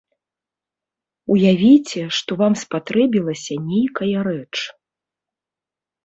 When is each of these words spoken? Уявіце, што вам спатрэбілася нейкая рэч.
Уявіце, 1.33 2.01
што 2.19 2.37
вам 2.41 2.53
спатрэбілася 2.61 3.57
нейкая 3.67 4.23
рэч. 4.29 4.55